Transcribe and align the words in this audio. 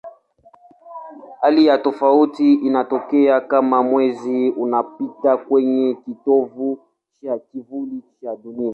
Hali 1.41 1.65
ya 1.65 1.77
tofauti 1.77 2.53
inatokea 2.53 3.41
kama 3.41 3.83
Mwezi 3.83 4.49
unapita 4.49 5.37
kwenye 5.37 5.95
kitovu 6.05 6.79
cha 7.23 7.39
kivuli 7.39 8.03
cha 8.21 8.35
Dunia. 8.35 8.69